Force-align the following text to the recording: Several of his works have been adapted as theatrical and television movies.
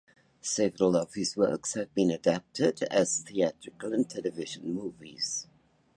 Several 0.41 0.95
of 0.97 1.13
his 1.13 1.37
works 1.37 1.75
have 1.75 1.93
been 1.93 2.09
adapted 2.09 2.81
as 2.89 3.19
theatrical 3.21 3.93
and 3.93 4.09
television 4.09 4.73
movies. 4.73 5.45